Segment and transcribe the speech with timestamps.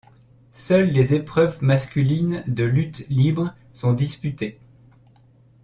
[0.53, 4.57] Seules les épreuves masculines de lutte libre sont disputées.